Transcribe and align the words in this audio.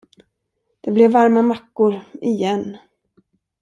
Det 0.81 0.91
blev 0.91 1.11
varma 1.11 1.41
mackor, 1.41 2.01
igen. 2.21 2.77